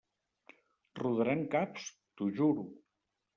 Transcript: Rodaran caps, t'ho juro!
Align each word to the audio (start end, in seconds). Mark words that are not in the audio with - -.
Rodaran 0.99 1.43
caps, 1.57 1.85
t'ho 2.15 2.31
juro! 2.41 2.67